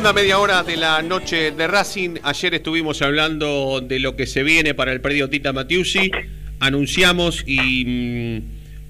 [0.00, 2.20] Segunda media hora de la noche de Racing.
[2.22, 6.10] Ayer estuvimos hablando de lo que se viene para el predio Tita Matiusi.
[6.58, 8.42] Anunciamos y mm,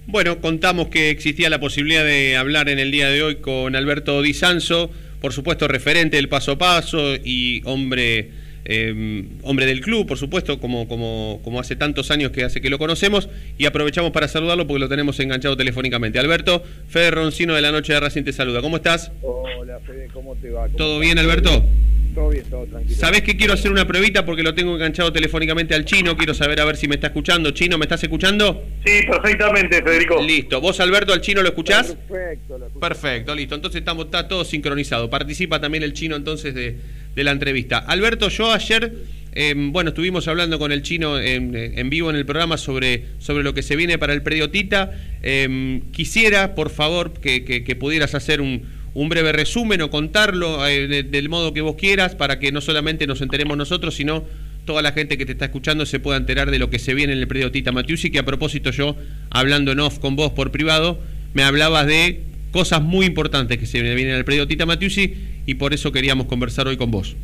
[0.07, 4.23] bueno, contamos que existía la posibilidad de hablar en el día de hoy con Alberto
[4.23, 8.31] Di Sanso, por supuesto referente del paso a paso y hombre
[8.65, 12.71] eh, hombre del club, por supuesto, como, como, como hace tantos años que hace que
[12.71, 13.29] lo conocemos,
[13.59, 16.19] y aprovechamos para saludarlo porque lo tenemos enganchado telefónicamente.
[16.19, 18.61] Alberto, Fede Roncino de la Noche de Racing te saluda.
[18.61, 19.13] ¿Cómo estás?
[19.23, 20.69] Hola, Fede, ¿cómo te va?
[20.69, 21.65] ¿Todo bien, Alberto?
[22.15, 22.97] Todo bien, todo tranquilo.
[22.97, 26.17] ¿Sabés que quiero hacer una pruebita porque lo tengo enganchado telefónicamente al chino?
[26.17, 27.53] Quiero saber a ver si me está escuchando.
[27.53, 28.65] Chino, ¿me estás escuchando?
[28.85, 30.21] Sí, perfectamente, Federico.
[30.21, 30.61] Listo.
[30.61, 31.97] ¿Vos, Alberto, al chino lo escuchás?
[32.09, 32.81] Perfecto, lo escucho.
[32.81, 33.55] Perfecto, listo.
[33.55, 35.09] Entonces estamos, está todo sincronizado.
[35.09, 36.79] Participa también el chino entonces de,
[37.15, 37.79] de la entrevista.
[37.79, 38.95] Alberto, yo ayer,
[39.33, 43.55] eh, bueno, estuvimos hablando con el chino en, vivo en el programa sobre, sobre lo
[43.55, 44.93] que se viene para el predio Tita.
[45.23, 48.63] Eh, quisiera, por favor, que, pudieras hacer un,
[49.09, 53.07] breve resumen o contarlo eh, de- del modo que vos quieras para que no solamente
[53.07, 54.25] nos enteremos nosotros, sino
[54.65, 57.13] toda la gente que te está escuchando se pueda enterar de lo que se viene
[57.13, 58.97] en el predio Tita Matiusi, que a propósito yo,
[59.31, 61.01] hablando en off con vos por privado,
[61.35, 65.15] me hablabas de cosas muy importantes que se vienen en el predio Tita Matiusi
[65.51, 67.17] y por eso queríamos conversar hoy con vos.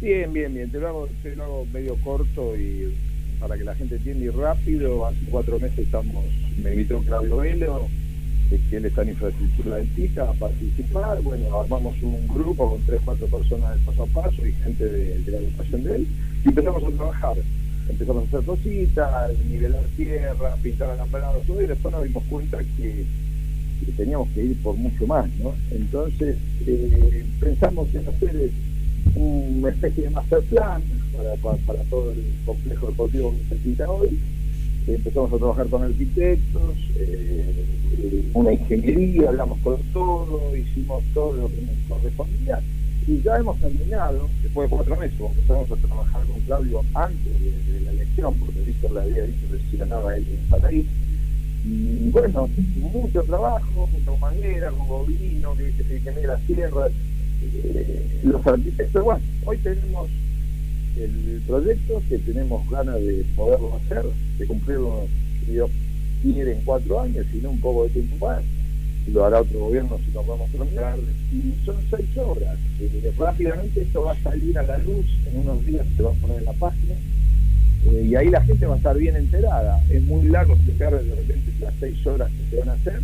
[0.00, 0.70] Bien, bien, bien.
[0.70, 2.94] Te lo, hago, te lo hago medio corto y
[3.40, 5.04] para que la gente entienda y rápido.
[5.04, 6.24] Hace cuatro meses estamos,
[6.62, 7.88] me invitó Claudio Velo,
[8.70, 11.22] que él está en infraestructura del TICA, a participar.
[11.22, 15.18] Bueno, armamos un grupo con tres, cuatro personas del paso a paso y gente de,
[15.18, 16.06] de la agrupación de él
[16.44, 17.36] y empezamos a trabajar.
[17.88, 23.04] Empezamos a hacer cositas, nivelar tierra, pintar alambrados, todo y después nos dimos cuenta que
[23.84, 25.54] que teníamos que ir por mucho más, ¿no?
[25.70, 28.50] Entonces eh, pensamos en hacer
[29.14, 30.82] una especie de master plan
[31.66, 34.18] para, todo el complejo deportivo que necesita hoy.
[34.86, 41.62] Empezamos a trabajar con arquitectos, eh, una ingeniería, hablamos con todo, hicimos todo lo que
[41.62, 42.60] nos correspondía
[43.06, 47.72] y ya hemos terminado, después de cuatro meses, empezamos a trabajar con Claudio antes de,
[47.72, 50.86] de la elección, porque Víctor le había dicho que si ganaba él para ahí.
[51.64, 56.90] Bueno, mucho trabajo, con manguera, con bovino, que, que mide las tierras,
[57.42, 60.08] eh, los arquitectos, bueno, hoy tenemos
[60.96, 64.04] el proyecto que tenemos ganas de poderlo hacer,
[64.38, 65.06] de cumplirlo,
[65.40, 65.70] si Dios
[66.22, 68.42] quiere, en cuatro años, si no un poco de tiempo más,
[69.06, 70.96] lo hará otro gobierno si nos vamos a
[71.32, 72.56] y son seis horas.
[72.80, 76.14] Eh, rápidamente esto va a salir a la luz, en unos días se va a
[76.14, 76.94] poner en la página,
[77.90, 79.82] eh, y ahí la gente va a estar bien enterada.
[79.90, 83.00] Es muy largo explicar de repente las seis horas que se van a hacer.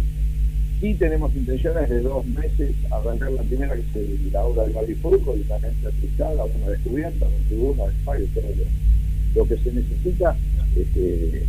[0.81, 5.37] Y tenemos intenciones de dos meses arrancar la primera, que es la obra del Barbifurco,
[5.37, 9.72] y la gente aplicada, una descubierta, una tribuna, de fallo, todo lo, lo que se
[9.72, 10.37] necesita.
[10.77, 11.47] Este,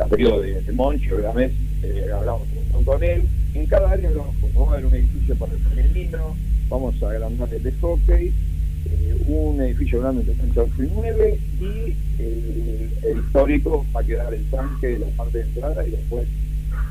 [0.00, 2.48] a pedido de, de Monchi, obviamente, eh, hablamos
[2.84, 3.22] con él.
[3.54, 4.10] En cada área
[4.54, 6.36] vamos a ver un edificio para el femenino,
[6.68, 8.32] vamos a agrandar el de hockey,
[8.86, 14.32] eh, un edificio grande de cancha 8 y 9 y el, histórico va a quedar
[14.34, 16.26] el tanque la parte de entrada y después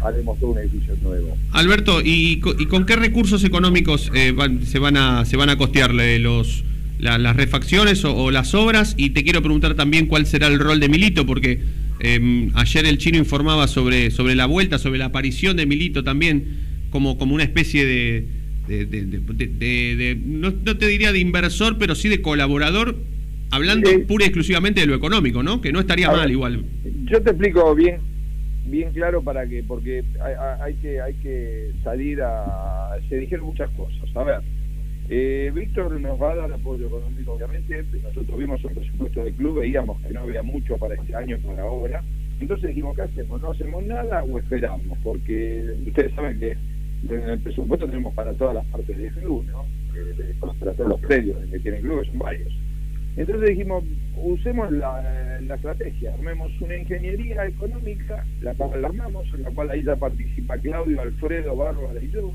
[0.04, 1.36] haremos todo un edificio nuevo.
[1.52, 4.34] Alberto, ¿y, co- y con qué recursos económicos eh,
[4.66, 6.64] se van a se van a costearle los
[7.00, 8.94] la- las refacciones o, las obras?
[8.98, 11.62] Y te quiero preguntar también cuál será el rol de Milito, porque
[12.00, 16.46] eh, ayer el chino informaba sobre sobre la vuelta, sobre la aparición de Milito también
[16.90, 18.28] como como una especie de
[18.68, 22.96] de, de- de- no, no te diría de inversor, pero sí de colaborador,
[23.52, 25.62] hablando pura y exclusivamente de lo económico, ¿no?
[25.62, 26.64] Que no estaría ver, mal igual.
[27.06, 28.00] Yo te explico bien
[28.68, 33.70] bien claro para que porque hay, hay que hay que salir a se dijeron muchas
[33.78, 34.40] cosas a ver
[35.08, 39.60] eh, Víctor nos va a dar apoyo económico obviamente nosotros vimos el presupuesto del club
[39.60, 42.04] veíamos que no había mucho para este año para ahora
[42.40, 43.40] entonces dijimos ¿qué hacemos?
[43.40, 46.58] no hacemos nada o esperamos porque ustedes saben que
[47.10, 49.66] en el presupuesto tenemos para todas las partes del club ¿no?
[49.96, 52.54] Eh, para todos los predios que tiene el club que son varios
[53.18, 53.84] entonces dijimos,
[54.18, 59.70] usemos la, la estrategia, armemos una ingeniería económica, la cual la armamos, en la cual
[59.70, 62.34] ahí ya participa Claudio, Alfredo, Bárbara y yo,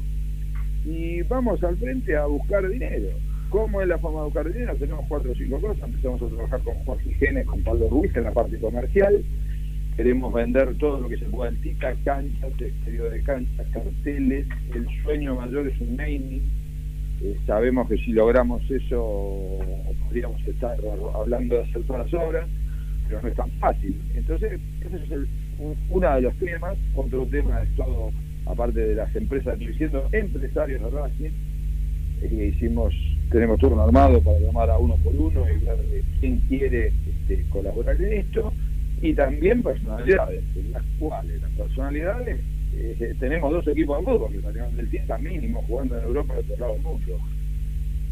[0.87, 3.09] y vamos al frente a buscar dinero.
[3.51, 4.75] ¿Cómo es la forma de buscar dinero?
[4.77, 8.25] Tenemos cuatro o cinco cosas, empezamos a trabajar con Juan Gijene, con Pablo Ruiz en
[8.25, 9.23] la parte comercial,
[10.01, 15.35] queremos vender todo lo que se pueda TICA, canchas, exterior de canchas, carteles, el sueño
[15.35, 16.41] mayor es un naming,
[17.23, 19.59] eh, sabemos que si logramos eso
[20.07, 20.75] podríamos estar
[21.15, 22.49] hablando de hacer todas las obras,
[23.09, 23.95] pero no es tan fácil.
[24.15, 26.79] Entonces, ese es el, un- uno de los temas.
[26.95, 28.11] Otro tema es todo,
[28.47, 31.31] aparte de las empresas, diciendo empresarios de Racing,
[32.23, 32.95] eh, hicimos,
[33.31, 35.77] tenemos turno armado para llamar a uno por uno y ver
[36.21, 38.51] quién quiere este, colaborar en esto.
[39.03, 42.41] Y también personalidades, en las cuales las personalidades
[43.19, 46.83] tenemos dos equipos de fútbol que salieron del tiempo mínimo jugando en Europa lado del
[46.83, 47.19] mundo.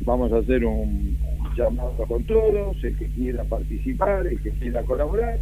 [0.04, 1.16] vamos a hacer un,
[1.56, 5.38] llamado con todos, el que quiera participar, el que quiera colaborar.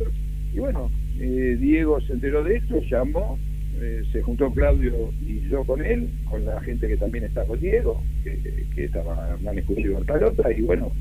[0.53, 3.39] Y bueno, eh, Diego se enteró de esto, llamó,
[3.81, 7.61] eh, se juntó Claudio y yo con él, con la gente que también está con
[7.61, 10.93] Diego, que, que estaba Hernán Escudero y Bertalota, y bueno,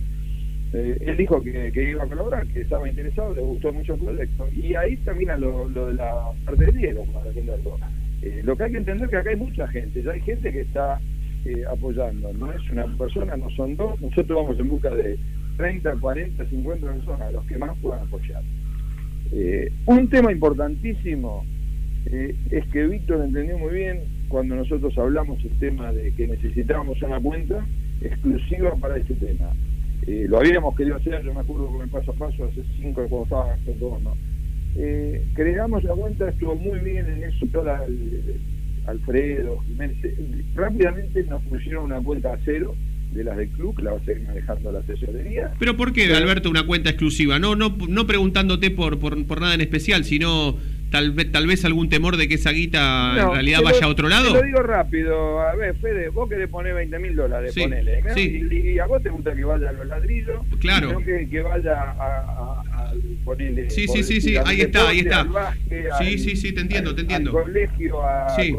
[0.77, 4.49] eh, él dijo que, iba a colaborar, que estaba interesado, le gustó mucho el proyecto.
[4.51, 7.77] Y ahí termina lo, de la parte de Diego, para entenderlo.
[8.21, 10.51] Eh, lo que hay que entender es que acá hay mucha gente, ya hay gente
[10.51, 10.99] que está
[11.45, 15.17] eh, apoyando, no es una persona, no son dos, nosotros vamos en busca de
[15.55, 18.43] 30, 40, 50 personas, los que más puedan apoyar.
[19.85, 21.45] un tema importantísimo
[22.05, 27.19] es que Víctor entendió muy bien cuando nosotros hablamos el tema de que necesitábamos una
[27.19, 27.65] cuenta
[28.01, 29.53] exclusiva para este tema
[30.07, 33.05] eh, lo habíamos querido hacer, yo me acuerdo con el paso a paso hace cinco
[33.07, 34.15] cuando estaba todo, ¿no?
[34.77, 37.85] Eh, creamos la cuenta, estuvo muy bien en eso, toda
[38.87, 39.97] Alfredo, Jiménez,
[40.53, 42.75] rápidamente nos pusieron una cuenta a cero
[43.13, 45.53] de las del club, la va a seguir manejando la tesorería.
[45.57, 47.39] Pero ¿por qué, Alberto, una cuenta exclusiva?
[47.39, 50.57] No, no, no preguntándote por, por, por nada en especial, sino
[50.89, 54.09] tal vez, tal vez algún temor de que esa guita en realidad vaya a otro
[54.09, 54.33] lado?
[54.33, 58.79] Te lo digo rápido, a ver, Fede, vos querés poner 20 mil dólares, ponele, y,
[58.79, 60.93] a vos te gusta que vaya a los ladrillos, claro.
[60.93, 62.93] no que, que vaya a, a,
[63.23, 63.69] ponerle...
[63.69, 65.27] Sí, sí, sí, sí, ahí está, ahí está.
[65.99, 67.37] sí, sí, sí, te entiendo, te entiendo.
[67.37, 68.51] Al colegio, a sí.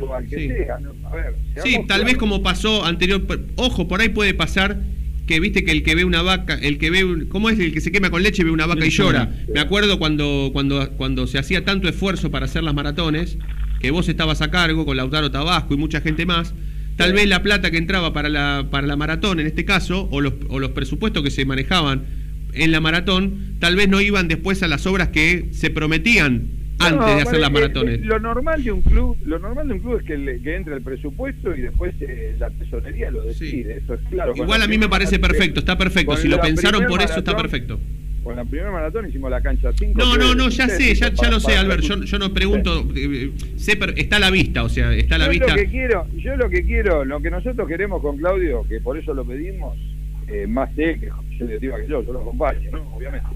[0.00, 0.78] o al que sea,
[1.10, 1.34] a ver.
[1.62, 3.22] Sí, tal vez como pasó anterior,
[3.56, 4.78] ojo, por ahí puede pasar
[5.26, 7.80] que viste que el que ve una vaca, el que ve, ¿cómo es el que
[7.80, 9.34] se quema con leche ve una vaca y llora?
[9.52, 13.36] Me acuerdo cuando, cuando, cuando se hacía tanto esfuerzo para hacer las maratones,
[13.80, 16.54] que vos estabas a cargo con Lautaro Tabasco y mucha gente más,
[16.96, 20.20] tal vez la plata que entraba para la, para la maratón en este caso, o
[20.20, 22.04] los, o los presupuestos que se manejaban
[22.52, 27.16] en la maratón, tal vez no iban después a las obras que se prometían antes
[27.16, 28.00] de hacer las maratones.
[28.00, 30.82] lo normal de un club, lo normal de un club es que, que entre el
[30.82, 33.78] presupuesto y después eh, la tesorería lo decide.
[33.78, 34.32] Eso es claro.
[34.34, 36.16] Igual a mí me parece perfecto, está perfecto.
[36.16, 37.78] Si lo pensaron por eso está perfecto.
[38.22, 40.00] Con la primera maratón hicimos la cancha 5.
[40.00, 41.82] No, no, no, ya sé, ya, ya lo sé, Albert.
[41.82, 45.28] Yo, yo no pregunto, eh, sé, está a la vista, o sea, está a la
[45.28, 45.46] vista.
[45.50, 48.98] Lo que quiero, yo lo que quiero, lo que nosotros queremos con Claudio, que por
[48.98, 49.78] eso lo pedimos,
[50.26, 52.96] eh, más sé que yo, que yo, yo lo acompaño, ¿no?
[52.96, 53.28] Obviamente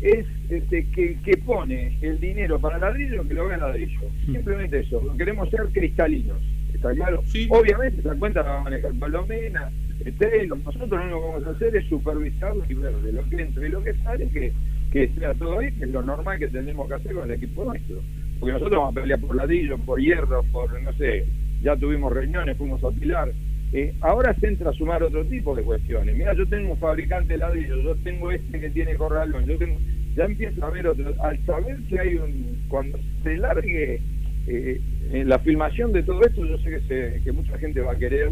[0.00, 4.00] es este, que, que pone el dinero para ladrillo que lo vea ladrillo.
[4.26, 4.32] Mm.
[4.32, 5.02] Simplemente eso.
[5.16, 6.38] Queremos ser cristalinos.
[6.72, 7.22] ¿Está claro?
[7.48, 9.70] Obviamente esa cuenta la va a manejar Palomena,
[10.04, 10.56] Estelo.
[10.56, 13.68] Nosotros lo único que vamos a hacer es supervisarlo y ver de lo que entre
[13.68, 14.52] y lo que sale, que,
[14.92, 17.64] que sea todo ahí, que es lo normal que tenemos que hacer con el equipo
[17.64, 18.00] nuestro.
[18.38, 21.26] Porque nosotros vamos a pelear por ladrillo, por hierro, por, no sé,
[21.62, 23.32] ya tuvimos reuniones, fuimos a pilar.
[23.72, 26.16] Eh, ahora se entra a sumar otro tipo de cuestiones.
[26.16, 29.78] Mira, yo tengo un fabricante de ladrillos, yo tengo este que tiene corralón, yo tengo,
[30.14, 31.12] ya empiezo a ver otro.
[31.22, 34.00] Al saber que hay un, cuando se largue
[34.46, 34.80] eh,
[35.12, 37.98] en la filmación de todo esto, yo sé que, se, que mucha gente va a
[37.98, 38.30] querer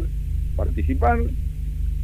[0.55, 1.19] participar.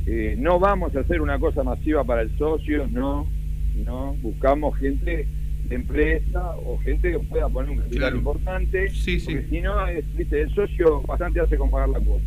[0.06, 3.28] Eh, no vamos a hacer una cosa masiva para el socio, no,
[3.76, 5.26] no, buscamos gente
[5.63, 9.33] de empresa o gente que pueda poner un capital importante, sí, sí.
[9.33, 9.74] porque si no,
[10.15, 10.42] ¿viste?
[10.42, 12.24] el socio bastante hace con pagar la cuota.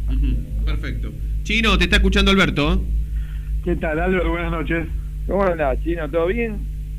[0.64, 1.12] Perfecto.
[1.42, 2.82] Chino, te está escuchando Alberto.
[3.64, 4.30] ¿Qué tal, Alberto?
[4.30, 4.86] Buenas noches.
[5.26, 6.08] ¿Cómo andás, Chino?
[6.10, 6.58] ¿Todo bien?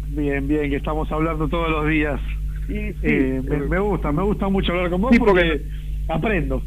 [0.10, 2.20] Bien, bien, que estamos hablando todos los días.
[2.68, 5.62] Sí, sí, eh, me, gusta, me gusta mucho hablar con vos porque
[6.08, 6.62] aprendo.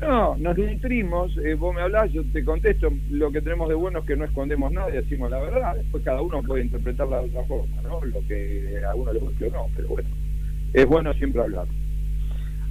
[0.00, 3.98] No, nos nutrimos, eh, vos me hablás, yo te contesto, lo que tenemos de bueno
[3.98, 7.26] es que no escondemos nada y decimos la verdad, después cada uno puede interpretarla de
[7.26, 8.02] otra forma, ¿no?
[8.04, 10.08] Lo que a uno le guste o no, pero bueno,
[10.72, 11.66] es bueno siempre hablar.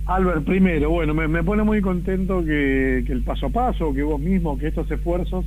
[0.08, 4.58] Albert, primero, bueno, me, pone muy contento que, el paso a paso, que vos mismo,
[4.58, 5.46] que estos esfuerzos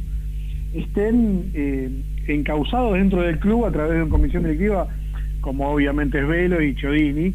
[0.73, 1.91] estén eh,
[2.29, 4.89] encausados dentro del club a través de una comisión directiva,
[5.41, 7.35] como obviamente es Velo y Chodini,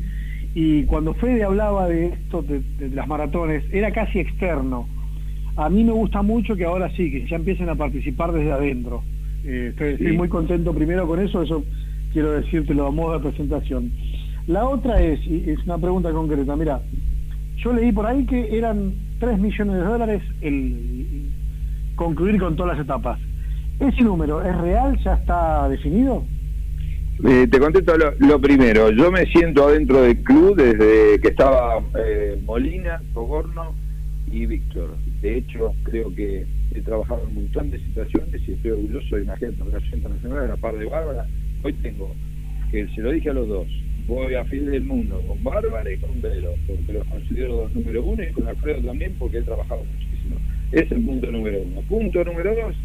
[0.56, 4.88] y cuando Fede hablaba de esto, de, las maratones, era casi externo.
[5.56, 9.04] A mí me gusta mucho que ahora sí, que ya empiecen a participar desde adentro.
[9.44, 11.64] Eh, estoy, muy contento primero con eso, eso
[12.12, 13.92] quiero decírtelo a modo de presentación.
[14.48, 16.82] La otra es, y es una pregunta concreta, mira,
[17.58, 21.30] yo leí por ahí que eran 3 millones de dólares el
[21.96, 23.20] concluir con todas las etapas.
[23.80, 24.98] ¿Ese número es real?
[25.04, 26.24] ¿Ya está definido?
[27.28, 28.92] Eh, te contesto lo, primero.
[28.92, 33.76] Yo me siento adentro del club desde que estaba eh, Molina, Sogorno
[34.32, 34.96] y Víctor.
[35.22, 39.24] De hecho, creo que he trabajado en un montón de situaciones y estoy orgulloso de
[39.24, 41.28] una gente de relación internacional a la par de Bárbara.
[41.62, 42.16] Hoy tengo,
[42.72, 43.68] que se lo dije a los dos,
[44.08, 48.02] voy a fin del mundo con Bárbara y con Velo, porque los considero los número
[48.02, 50.38] uno y con Alfredo también porque he trabajado muchísimo.
[50.72, 51.82] Es el punto número uno.
[51.82, 52.76] Punto número dos,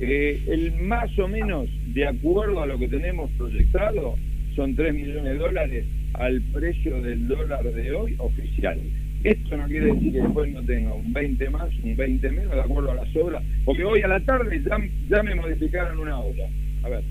[0.00, 4.16] eh, el más o menos, de acuerdo a lo que tenemos proyectado,
[4.54, 8.80] son 3 millones de dólares al precio del dólar de hoy oficial.
[9.24, 12.60] Esto no quiere decir que después no tenga un 20 más, un 20 menos, de
[12.60, 14.78] acuerdo a las obras, porque hoy a la tarde ya,
[15.08, 16.44] ya me modificaron una obra.
[16.84, 17.02] A ver,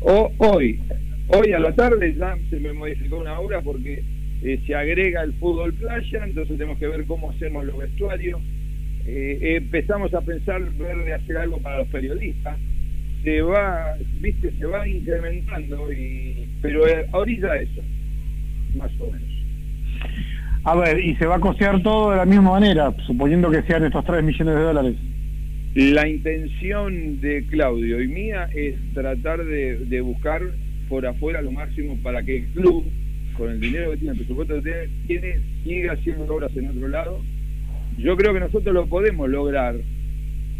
[0.00, 0.80] o, hoy,
[1.28, 4.02] hoy a la tarde ya se me modificó una obra porque
[4.42, 8.40] eh, se agrega el fútbol playa, entonces tenemos que ver cómo hacemos los vestuarios.
[9.12, 12.56] Eh, empezamos a pensar ver de hacer algo para los periodistas.
[13.24, 17.82] Se va, viste, se va incrementando, y, pero eh, ahorita eso,
[18.76, 19.28] más o menos.
[20.64, 23.84] A ver, y se va a costear todo de la misma manera, suponiendo que sean
[23.84, 24.94] estos 3 millones de dólares.
[25.74, 30.42] La intención de Claudio y mía es tratar de, de buscar
[30.88, 32.84] por afuera lo máximo para que el club
[33.40, 37.22] con el dinero que tiene, el presupuesto que tiene, sigue haciendo obras en otro lado.
[38.02, 39.76] Yo creo que nosotros lo podemos lograr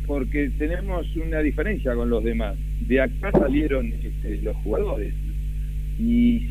[0.06, 2.56] porque tenemos una diferencia con los demás.
[2.80, 5.14] De acá salieron este, los jugadores.
[5.99, 6.49] Y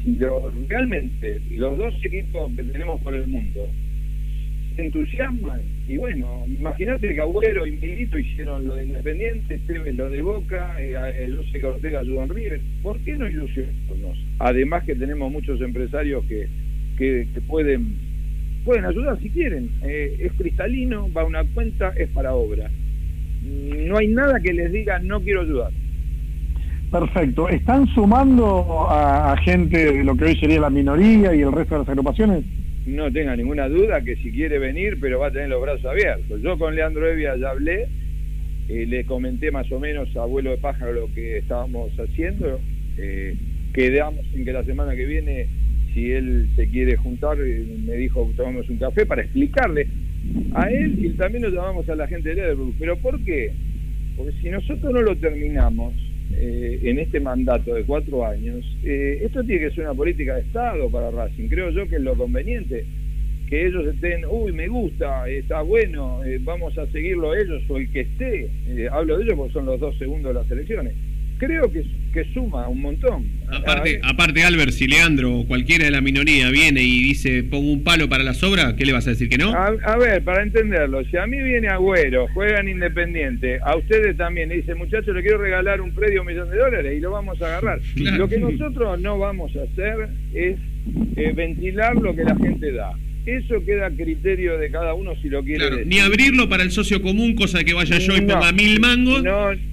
[0.67, 3.67] realmente los dos equipos que tenemos por el mundo
[4.75, 10.09] se entusiasman, y bueno, imagínate que Agüero y Milito hicieron lo de Independiente, Tevez lo
[10.09, 12.61] de Boca, eh, José Ortega ayudó River.
[12.81, 14.17] ¿Por qué no ilusionarnos?
[14.39, 16.47] Además que tenemos muchos empresarios que,
[16.97, 18.08] que, pueden
[18.65, 19.69] pueden ayudar si quieren.
[19.83, 22.69] Eh, es cristalino, va a una cuenta, es para obra.
[23.43, 25.71] No hay nada que les diga no quiero ayudar.
[26.91, 27.47] Perfecto.
[27.49, 31.79] ¿Están sumando a, gente de lo que hoy sería la minoría y el resto de
[31.79, 32.43] las agrupaciones?
[32.87, 36.41] No tenga ninguna duda que si quiere venir, pero va a tener los brazos abiertos.
[36.41, 37.87] Yo con Leandro Evia ya hablé,
[38.69, 42.59] eh, le comenté más o menos a abuelo de pájaro lo que estábamos haciendo.
[42.97, 43.35] Eh,
[43.73, 45.47] quedamos en que la semana que viene,
[45.93, 49.87] si él se quiere juntar, eh, me dijo tomamos un café para explicarle
[50.53, 52.75] a él y también lo llamamos a la gente de Lederbrook.
[52.79, 53.51] ¿Pero por qué?
[54.15, 55.93] Porque si nosotros no lo terminamos
[56.33, 60.41] eh, en este mandato de cuatro años, eh, esto tiene que ser una política de
[60.41, 61.47] Estado para Racing.
[61.47, 62.85] Creo yo que es lo conveniente
[63.47, 68.01] que ellos estén, uy, me gusta, está bueno, vamos a seguirlo ellos o el que
[68.01, 68.47] esté.
[68.91, 70.93] hablo de ellos porque son los dos segundos de las elecciones
[71.39, 73.25] creo que, que suma un montón.
[73.51, 77.83] Aparte, aparte, Albert, si Leandro o cualquiera de la minoría viene y dice pongo un
[77.83, 79.51] palo para la sobra, ¿qué le vas a decir que no?
[79.53, 84.57] A, ver, para entenderlo, si a mí viene Agüero, juegan Independiente, a ustedes también, y
[84.57, 87.45] dice muchachos, le quiero regalar un predio un millón de dólares y lo vamos a
[87.45, 87.79] agarrar.
[87.95, 90.57] Lo que nosotros no vamos a hacer es
[91.15, 92.91] eh, ventilar lo que la gente da.
[93.37, 95.85] Eso queda a criterio de cada uno si lo quiere.
[95.85, 99.23] Ni abrirlo para el socio común, cosa que vaya yo y ponga mil mangos,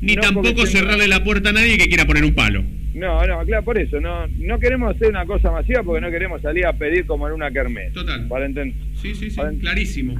[0.01, 2.63] ni tampoco cerrarle la puerta a nadie que quiera poner un palo.
[2.95, 4.01] No, no, claro, por eso.
[4.01, 7.35] No no queremos hacer una cosa masiva porque no queremos salir a pedir como en
[7.35, 7.93] una kermés.
[7.93, 8.27] Total.
[8.29, 8.77] Para entender.
[8.95, 10.15] Sí, sí, sí, clarísimo.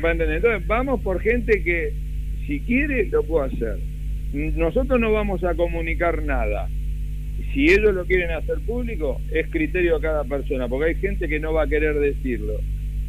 [0.00, 0.36] Para entender.
[0.36, 1.92] Entonces, vamos por gente que,
[2.46, 3.78] si quiere, lo puede hacer.
[4.32, 6.68] Nosotros no vamos a comunicar nada
[7.52, 11.40] si ellos lo quieren hacer público, es criterio de cada persona, porque hay gente que
[11.40, 12.60] no va a querer decirlo.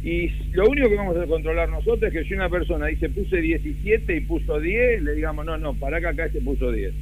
[0.04, 3.40] Y lo único que vamos a controlar nosotros es que si una persona dice puse
[3.40, 6.92] 17 y puso 10, le digamos, no, no, para acá acá se puso 10.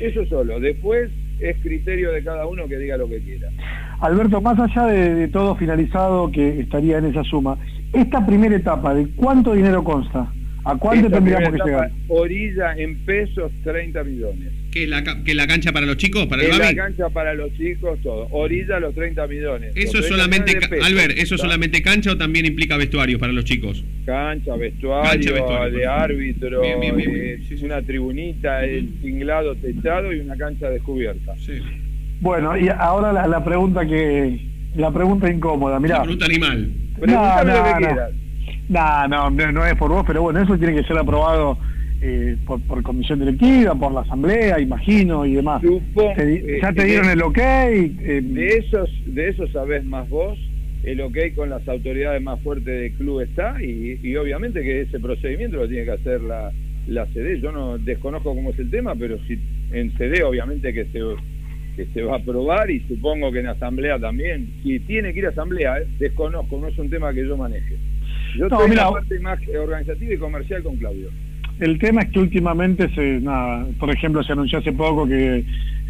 [0.00, 0.58] Eso solo.
[0.58, 3.48] Después es criterio de cada uno que diga lo que quiera.
[4.00, 7.56] Alberto, más allá de, todo finalizado que estaría en esa suma,
[7.92, 10.32] esta primera etapa, ¿de cuánto dinero consta?
[10.64, 11.90] ¿A cuánto tendríamos que llegar?
[12.08, 14.52] Orilla en pesos 30 millones.
[14.72, 16.26] ¿Qué la, que la cancha para los chicos?
[16.26, 18.26] ¿Para el la cancha para los chicos, todo.
[18.30, 19.72] Orilla los 30 millones.
[19.76, 23.84] ¿Eso es solamente, Albert, ¿eso solamente cancha o también implica vestuario para los chicos?
[24.06, 25.34] Cancha, vestuario,
[25.70, 31.36] de árbitro, es una tribunita, el tinglado techado y una cancha descubierta.
[31.36, 31.60] Sí.
[32.20, 34.40] Bueno, y ahora la, pregunta que...
[34.76, 35.98] La pregunta incómoda, mirá.
[35.98, 36.70] La pregunta animal.
[36.98, 38.23] Pregúntame lo que quieras.
[38.68, 41.58] No, no, no es por vos, pero bueno, eso tiene que ser aprobado
[42.00, 45.62] eh, por, comisión directiva, por la asamblea, imagino, y demás.
[45.64, 47.38] Eh, ¿Ya te dieron el ok?
[47.38, 50.38] Eh, de, esos, de esos sabés más vos,
[50.82, 55.56] el ok con las autoridades más fuertes del club está, y, obviamente que ese procedimiento
[55.56, 56.52] lo tiene que hacer la,
[56.88, 57.40] la CD.
[57.40, 59.38] Yo no desconozco cómo es el tema, pero si
[59.72, 61.00] en CD obviamente que se,
[61.76, 64.48] que se va a aprobar y supongo que en asamblea también.
[64.62, 67.76] Si tiene que ir a asamblea, desconozco, no es un tema que yo maneje.
[68.34, 71.08] Yo tengo la parte más organizativa y comercial con Claudio.
[71.60, 75.44] El tema es que últimamente, se, nada, por ejemplo, se anunció hace poco que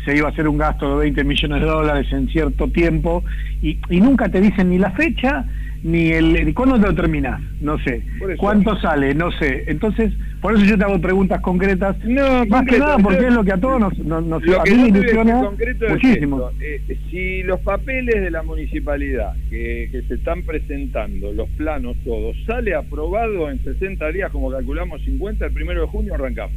[0.04, 3.24] se iba a hacer un gasto de 20 millones de dólares en cierto tiempo
[3.62, 5.46] y, y nunca te dicen ni la fecha
[5.84, 8.02] ni el, cuándo lo terminás, no sé.
[8.38, 9.14] ¿Cuánto sale?
[9.14, 9.64] No sé.
[9.66, 12.02] Entonces, por eso yo te hago preguntas concretas.
[12.04, 14.72] No, más que nada porque es lo que a todos nos, nos, nos lo que
[14.72, 15.50] ilusiona
[15.90, 16.50] muchísimo.
[16.58, 22.34] Eh, si los papeles de la municipalidad que, que se están presentando, los planos todos,
[22.46, 26.56] sale aprobado en 60 días, como calculamos 50, el primero de junio arrancamos.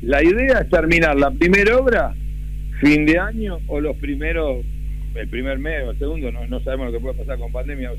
[0.00, 2.14] La idea es terminar la primera obra
[2.80, 4.64] fin de año o los primeros
[5.14, 7.92] el primer mes o el segundo, no, no sabemos lo que puede pasar con pandemia,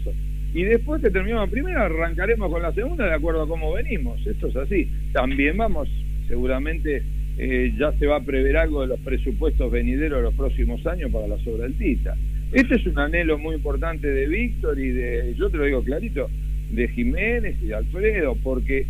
[0.53, 4.25] y después que terminemos la primera arrancaremos con la segunda de acuerdo a cómo venimos.
[4.25, 4.89] Esto es así.
[5.13, 5.87] También vamos,
[6.27, 7.03] seguramente
[7.37, 11.11] eh, ya se va a prever algo de los presupuestos venideros de los próximos años
[11.11, 12.15] para la sobra del Tita.
[12.51, 16.29] Este es un anhelo muy importante de Víctor y de, yo te lo digo clarito,
[16.71, 18.87] de Jiménez y de Alfredo, porque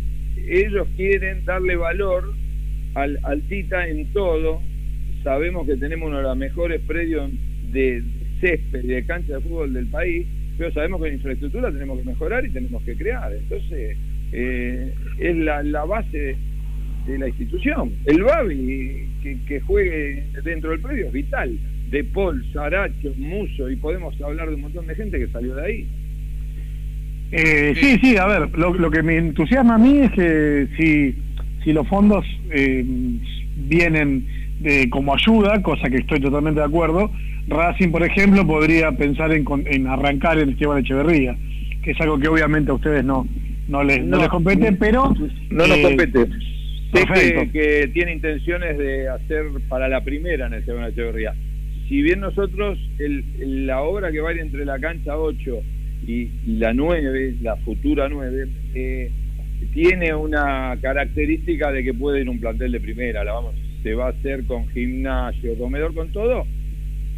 [0.48, 2.32] ellos quieren darle valor
[2.94, 4.62] al, al Tita en todo.
[5.22, 7.30] Sabemos que tenemos uno de los mejores predios
[7.72, 8.02] de
[8.40, 10.26] césped y de cancha de fútbol del país,
[10.58, 13.32] pero sabemos que en infraestructura tenemos que mejorar y tenemos que crear.
[13.32, 13.96] Entonces,
[14.32, 16.36] eh, es la, la base
[17.06, 17.92] de, la institución.
[18.04, 19.08] El Babi
[19.46, 21.58] que, juegue dentro del predio es vital.
[21.90, 25.66] De Paul, Saracho, Muso, y podemos hablar de un montón de gente que salió de
[25.66, 25.88] ahí.
[27.32, 31.14] Eh, sí, sí, a ver, lo, que me entusiasma a mí es que si,
[31.64, 32.84] si los fondos eh,
[33.56, 34.26] vienen
[34.60, 37.10] de, como ayuda, cosa que estoy totalmente de acuerdo,
[37.48, 41.36] Racing, por ejemplo, podría pensar en, en arrancar en Esteban Echeverría,
[41.82, 43.26] que es algo que obviamente a ustedes no,
[43.68, 45.12] no, les, no, no les compete, pero...
[45.50, 46.26] No nos eh, compete.
[46.92, 51.34] Sé que, que, tiene intenciones de hacer para la primera en Esteban Echeverría.
[51.88, 55.62] Si bien nosotros, el, la obra que va a ir entre la cancha 8
[56.06, 59.10] y, y la 9, la futura 9, eh,
[59.72, 64.06] tiene una característica de que puede ir un plantel de primera, la vamos, se va
[64.06, 66.46] a hacer con gimnasio, comedor, con todo,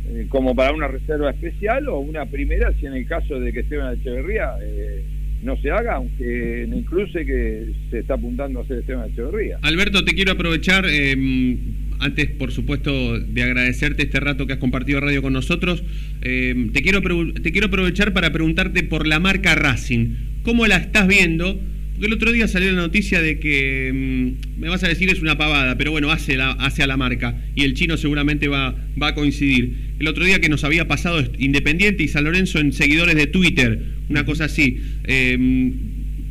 [0.08, 3.60] eh, como para una reserva especial o una primera, si en el caso de que
[3.60, 5.04] Esteban Echeverría eh,
[5.42, 9.58] no se haga, aunque cruce que se está apuntando a hacer Esteban Echeverría.
[9.62, 11.56] Alberto, te quiero aprovechar, eh,
[12.00, 15.82] antes por supuesto de agradecerte este rato que has compartido radio con nosotros,
[16.22, 17.00] eh, te, quiero
[17.32, 21.58] te quiero aprovechar para preguntarte por la marca Racing, ¿cómo la estás viendo?
[22.02, 25.22] Porque el otro día salió la noticia de que, mmm, me vas a decir es
[25.22, 28.74] una pavada, pero bueno, hace, la, hace a la marca y el chino seguramente va,
[29.00, 29.92] va a coincidir.
[30.00, 33.80] El otro día que nos había pasado Independiente y San Lorenzo en seguidores de Twitter,
[34.08, 34.80] una cosa así.
[35.04, 35.38] Eh,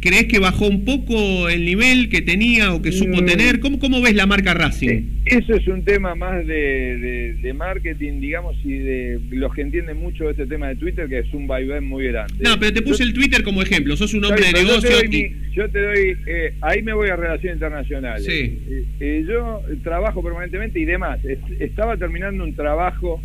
[0.01, 3.59] ¿Crees que bajó un poco el nivel que tenía o que supo tener?
[3.59, 5.21] ¿Cómo, cómo ves la marca Racing?
[5.25, 9.97] Eso es un tema más de, de, de, marketing, digamos, y de los que entienden
[9.97, 12.33] mucho este tema de Twitter, que es un vaivén muy grande.
[12.39, 14.89] No, pero te puse yo, el Twitter como ejemplo, sos un hombre de negocio.
[14.89, 15.55] Yo te doy, y...
[15.55, 18.25] yo te doy eh, ahí me voy a relaciones internacionales.
[18.25, 18.59] Sí.
[18.69, 21.19] Eh, eh, yo trabajo permanentemente y demás.
[21.59, 23.21] Estaba terminando un trabajo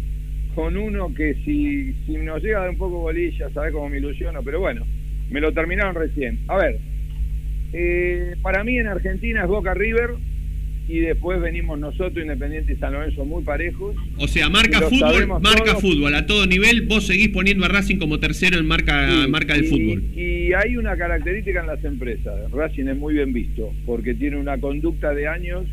[0.54, 3.96] con uno que si, si nos llega a dar un poco bolilla, sabes cómo me
[3.96, 4.86] ilusiono, pero bueno,
[5.30, 6.40] me lo terminaron recién.
[6.48, 6.78] A ver,
[7.72, 10.10] eh, para mí en Argentina es Boca River
[10.88, 13.96] y después venimos nosotros, Independiente y San Lorenzo, muy parejos.
[14.18, 15.80] O sea, marca fútbol, marca todos.
[15.80, 19.54] fútbol a todo nivel, vos seguís poniendo a Racing como tercero en marca, sí, marca
[19.54, 20.02] del y, fútbol.
[20.14, 24.58] Y hay una característica en las empresas, Racing es muy bien visto, porque tiene una
[24.58, 25.66] conducta de años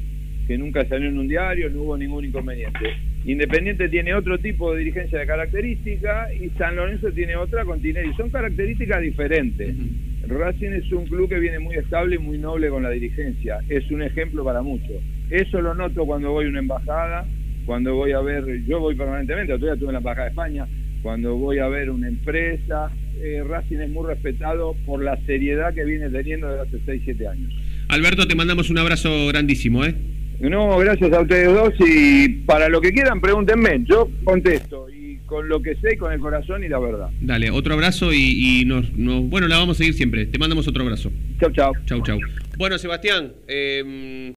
[0.48, 2.94] que nunca salió en un diario, no hubo ningún inconveniente.
[3.26, 8.14] Independiente tiene otro tipo de dirigencia de característica y San Lorenzo tiene otra con Tinelli.
[8.16, 9.76] Son características diferentes.
[9.76, 10.14] Uh -huh.
[10.28, 13.60] Racing es un club que viene muy estable y muy noble con la dirigencia.
[13.70, 15.02] Es un ejemplo para muchos.
[15.30, 17.26] Eso lo noto cuando voy a una embajada,
[17.66, 20.68] cuando voy a ver, yo voy permanentemente, día estuve en la embajada de España,
[21.02, 25.84] cuando voy a ver una empresa, eh, Racing es muy respetado por la seriedad que
[25.84, 27.54] viene teniendo desde hace 6, 7 años.
[27.90, 29.96] Alberto, te mandamos un abrazo grandísimo, ¿eh?
[30.39, 35.48] No, gracias a ustedes dos y para lo que quieran pregúntenme, yo contesto y con
[35.48, 37.10] lo que sé, con el corazón y la verdad.
[37.22, 40.26] Dale, otro abrazo y, y nos, nos, bueno, la vamos a seguir siempre.
[40.26, 41.12] Te mandamos otro abrazo.
[41.39, 41.74] Chau, chau.
[41.86, 42.19] Chau, chau.
[42.58, 44.32] Bueno, Sebastián, eh,